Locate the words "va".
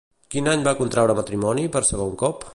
0.69-0.73